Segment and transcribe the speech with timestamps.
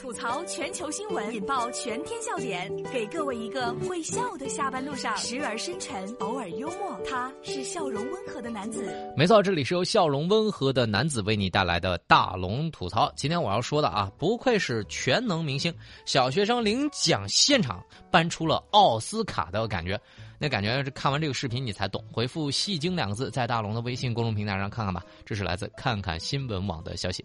[0.00, 6.98] 吐槽全球新闻，引爆全天笑点，给各位一个会笑的下班路上，时而深沉，偶尔幽默。
[7.06, 8.82] 他是笑容温和的男子。
[9.14, 13.12] 没错，这里是由笑容温和的男子为你带来的大龙吐槽。
[13.14, 15.70] 今天我要说的啊，不愧是全能明星，
[16.06, 20.00] 小学生领奖现场搬出了奥斯卡的感觉。
[20.38, 22.02] 那感觉是看完这个视频你才懂。
[22.10, 25.04] 回复“戏精”两个字，在大龙的微信公众平台上看看吧。
[25.26, 27.22] 这是来自看看新闻网的消息。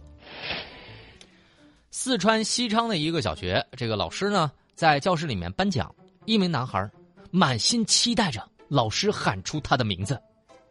[1.97, 5.89] 四川西昌的一个小学，这个老师呢在教室里面颁奖，
[6.25, 6.91] 一名男孩
[7.31, 10.21] 满心期待着老师喊出他的名字，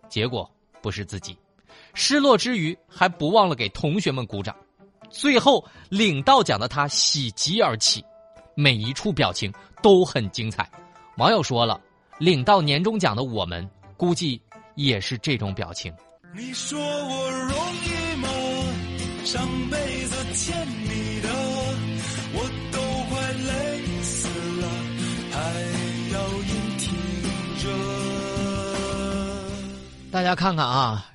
[0.07, 0.49] 结果
[0.83, 1.35] 不是自己，
[1.95, 4.55] 失落之余还不忘了给同学们鼓掌。
[5.09, 8.05] 最后领到奖的他喜极而泣，
[8.55, 9.51] 每一处表情
[9.83, 10.71] 都很精彩。
[11.17, 11.81] 网友说了，
[12.19, 13.67] 领到年终奖的我们
[13.97, 14.39] 估计
[14.75, 15.91] 也是这种表情。
[16.35, 18.29] 你说我容易吗？
[19.25, 21.29] 上辈子欠你的，
[22.35, 22.39] 我
[22.71, 22.79] 都
[23.09, 23.53] 快累
[24.03, 24.29] 死
[24.61, 24.69] 了，
[25.33, 25.37] 还
[26.13, 26.85] 要硬挺
[27.63, 27.65] 着。
[30.13, 31.07] 大家看看啊，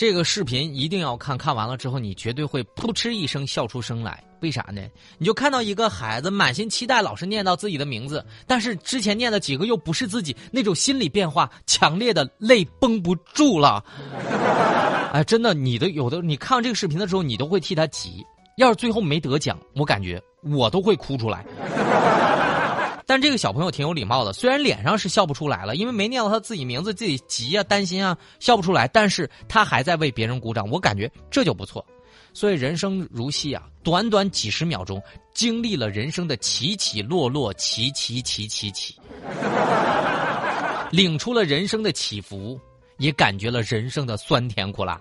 [0.00, 4.24] 这个视频一定要看看完了之后，你绝对会扑哧一声笑出声来。
[4.40, 4.80] 为啥呢？
[5.18, 13.84] 你就看到一个孩子满心期待老师念到自己的名字，但是之前念的几个又不是自己，那种心理变化强烈的泪绷不住了。
[15.12, 18.24] 哎，真的，你的有的，你看这个视频的时候，你都会替他急。
[18.56, 21.44] 要是最后没得奖，我感觉我都会哭出来。
[23.10, 28.86] 但这个小朋友挺有礼貌的，虽然脸上是笑不出来了，因为没念到他自己名字，自己急啊、担心啊，笑不出来。
[28.86, 31.84] 但是他还在为别人鼓掌，我感觉这就不错。
[32.32, 35.02] 所以人生如戏啊，短短几十秒钟，
[35.34, 38.94] 经历了人生的起起落落，起起起起起，
[40.92, 42.60] 领出了人生的起伏，
[42.98, 45.00] 也感觉了人生的酸甜苦辣。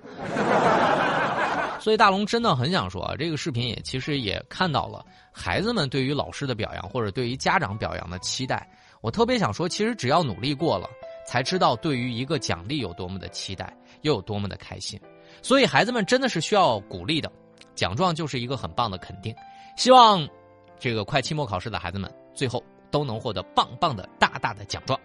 [1.80, 8.70] 所以大龙真的很想说啊，这个视频也其实也看到了孩子们对于老师的表扬，或者对于家长表扬的期待。
[9.02, 10.90] 我特别想说，其实只要努力过了，
[11.26, 15.00] 才知道对于一个奖励有多么的期待，又有多么的开心。
[15.42, 17.32] 所以孩子们真的是需要鼓励的，
[17.76, 19.34] 奖状就是一个很棒的肯定。
[19.78, 20.28] 希望
[20.78, 25.00] 这个快期末考试的孩子们最后都能获得棒棒的大大的奖状。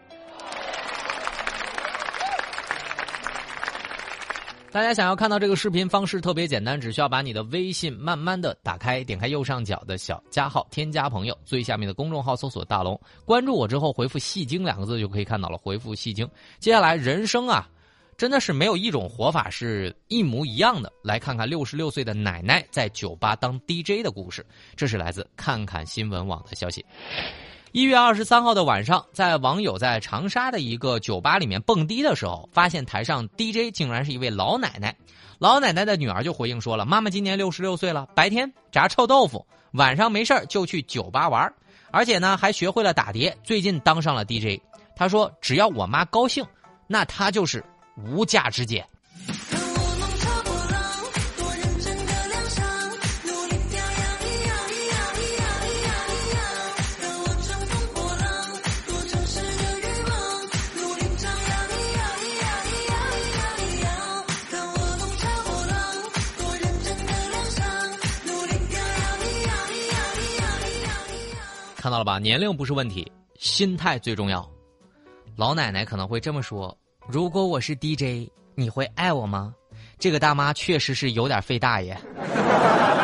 [4.74, 15.56] 大家想要看到这个视频方式特别简单，只需要把你的微信慢慢的打开，点开右上角的小加号，添加朋友，最下面的公众号搜索大龙，关注我之后回复“戏精”两个字就可以看到了。
[15.56, 17.70] 回复“戏精”，接下来人生啊。
[18.16, 20.92] 真的是没有一种活法是一模一样的。
[21.04, 24.44] 来看看六十六岁的奶奶在酒吧当 DJ 的故事。
[24.74, 26.84] 这是来自看看新闻网的消息。
[27.74, 34.94] 一月二十三号的晚上，在网友在长沙的一个酒吧里面蹦迪的时候，发现台上 DJ 竟然是一位老奶奶。
[35.40, 41.52] 老奶奶的女儿就回应说了：“妈妈今年六十六岁了，白天炸臭豆腐，晚上没事就去酒吧玩，
[41.90, 44.60] 而且呢还学会了打碟，最近当上了 DJ。”
[44.94, 46.46] 她说：“只要我妈高兴，
[46.86, 47.60] 那她就是。”
[48.06, 48.86] 无价之姐。
[71.84, 72.18] 看到了吧？
[72.18, 74.50] 年龄不是问题，心态最重要。
[75.36, 76.74] 老奶奶可能会这么说。
[77.06, 79.54] 如果我是 DJ，你会爱我吗？
[79.98, 81.94] 这个大妈确实是有点费大爷。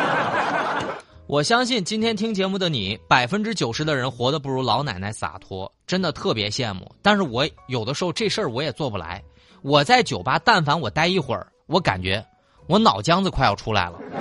[1.29, 6.91] 我相信今天听节目的你，百分之九十的人活得不如老奶奶洒脱，真的特别羡慕。
[7.03, 9.23] 但是我有的时候这事儿我也做不来。
[9.61, 12.25] 我在酒吧，但凡我待一会儿，我感觉
[12.65, 13.99] 我脑浆子快要出来了。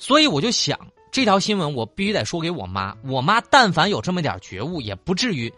[0.00, 0.76] 所以我就想，
[1.10, 2.96] 这条新闻我必须得说给我妈。
[3.04, 5.52] 我妈但凡有这么点觉悟，也不至于。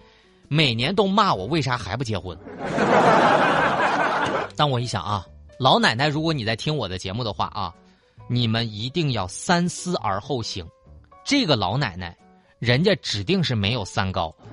[0.49, 2.37] 每年都骂我为啥还不结婚？
[4.55, 5.25] 但我一想啊，
[5.59, 7.73] 老奶奶，如果你在听我的节目的话啊，
[8.29, 10.67] 你们一定要三思而后行。
[11.25, 12.15] 这个老奶奶，
[12.59, 14.31] 人家指定是没有三高。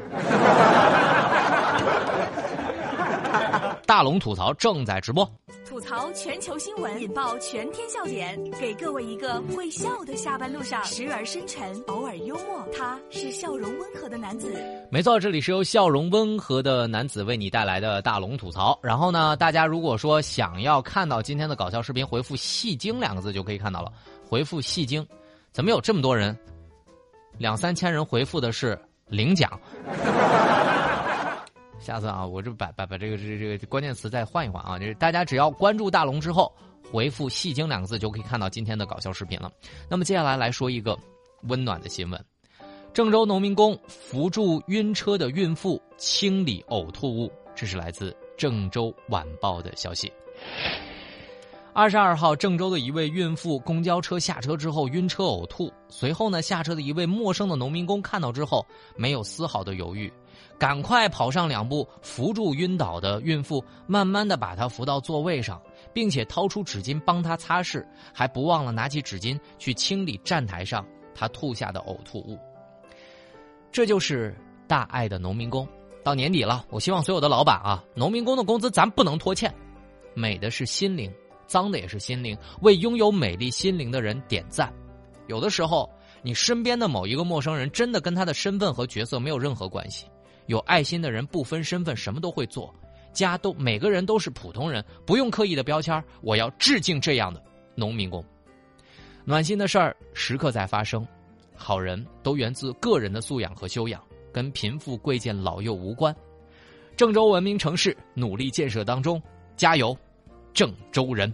[3.86, 5.30] 大龙吐槽正在直播。
[5.80, 12.68] 吐槽全球新闻，引爆全天笑点，给各位一个会笑的下班路上，时而深沉，偶尔幽默。
[12.78, 14.54] 他是笑容温和的男子。
[14.92, 18.78] 没错，这里是由笑容温和的男子为你带来的大龙吐槽。
[18.84, 23.90] 然后呢，大家如果说想要看到今天的搞笑视频，回复“戏精”两个字就可以看到了。
[24.28, 25.08] 回复“戏精”，
[25.54, 26.38] 怎么有这么多人？
[27.38, 28.78] 两三千人回复的是
[29.08, 29.58] 领奖。
[31.80, 34.78] 下次啊，我这把把把这个这这个关键词再换一换啊！
[34.78, 36.54] 就是大家只要关注大龙之后，
[36.92, 39.52] 回复“戏精”两个字就可以看到今天的搞笑视频了。
[39.90, 40.98] 那么接下来来说一个
[41.44, 42.24] 温暖的新闻：
[42.94, 47.32] 郑州农民工扶助晕车的孕妇清理呕吐物。
[47.56, 50.12] 这是来自《郑州晚报》的消息。
[51.74, 58.66] 二十二号，郑州的一位孕妇公交车下车之后晕车呕吐，随后呢，下车的一位陌生的农民工看到之后，
[58.96, 60.12] 没有丝毫的犹豫，
[60.58, 65.62] 赶快跑上两步扶住晕倒的孕妇，慢慢的把她扶到座位上，
[65.94, 72.38] 并且掏出纸巾帮她擦拭，还不忘了拿起纸巾去清理站台上她吐下的呕吐物。
[73.72, 74.36] 这就是
[74.68, 75.68] 大爱的农民工。
[76.04, 79.54] 到年底了，我希望所有的老板啊，农民工的工资咱不能拖欠。
[80.14, 81.12] 美的是心灵。
[81.48, 84.72] 脏的也是心灵，为拥有美丽心灵的人点赞。
[85.30, 85.88] 有的时候，
[86.24, 90.08] 你身边的某一个陌生人，真的跟他的身份和角色没有任何关系。
[90.48, 92.74] 有爱心的人不分身份，什么都会做。
[93.14, 96.04] 家都每个人都是普通人，不用刻意的标签。
[96.22, 97.40] 我要致敬这样的
[97.76, 98.26] 农民工。
[99.24, 101.08] 暖心的事儿时刻在发生，
[101.56, 104.04] 好人都源自个人的素养和修养，
[104.34, 106.16] 跟贫富贵贱老幼无关。
[106.98, 109.22] 郑州文明城市努力建设当中，
[109.56, 109.96] 加油！
[110.56, 111.32] 郑州人，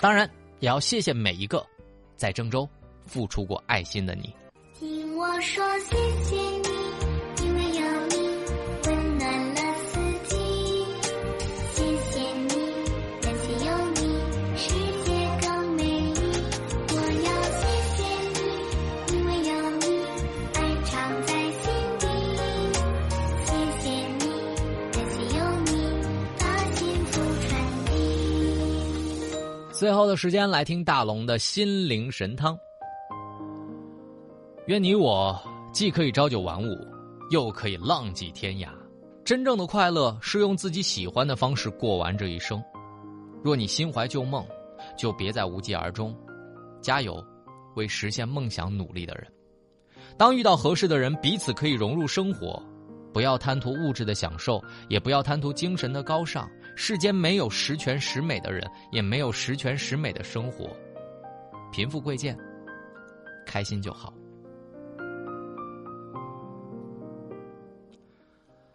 [0.00, 0.28] 当然
[0.60, 1.64] 也要谢谢每一个
[2.16, 2.68] 在郑州
[3.06, 4.32] 付出过爱心的你。
[4.78, 6.65] 听我说，谢谢
[29.76, 32.58] 最后的时间来听大龙的心灵神汤。
[34.68, 35.38] 愿你我
[35.70, 36.74] 既可以朝九晚五，
[37.30, 38.68] 又可以浪迹天涯。
[39.22, 42.62] 真正的快乐是用自己喜欢的方式过完这一生。
[43.44, 44.42] 若你心怀旧梦，
[44.96, 46.16] 就别再无疾而终。
[46.80, 47.22] 加油，
[47.74, 49.30] 为实现梦想努力的人。
[50.16, 52.62] 当遇到合适的人，彼此可以融入生活。
[53.12, 56.48] 不要贪图物质的享受，也不要贪图精神的高尚。
[56.78, 60.76] 世间没有十全十美的人，也没有十全十美的生活。
[61.72, 62.36] 贫富贵贱，
[63.46, 64.12] 开心就好。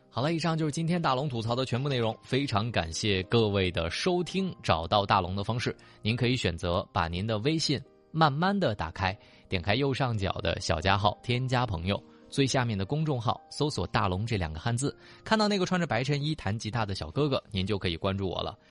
[0.10, 2.18] 好了，以上就是今天大龙吐槽的全部内容。
[2.24, 4.54] 非常感谢各位的收听。
[4.64, 7.80] 找到大龙的方式，您可以选择把您的微信
[8.12, 9.18] 慢慢的打开，
[9.48, 18.58] 点开右上角的小加号，添加朋友，最下面的公众号搜索“大龙”这两个汉字，看到那个穿着白衬衣弹吉他的小哥哥，您就可以关注我了。